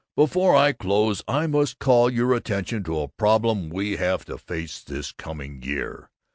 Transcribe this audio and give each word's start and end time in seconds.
Before 0.15 0.55
I 0.55 0.71
close 0.71 1.21
I 1.27 1.45
must 1.45 1.77
call 1.77 2.09
your 2.09 2.33
attention 2.33 2.83
to 2.85 3.01
a 3.01 3.07
problem 3.07 3.69
we 3.69 3.97
have 3.97 4.25
to 4.25 4.39
face, 4.39 4.81
this 4.81 5.11
coming 5.11 5.61
year. 5.61 6.09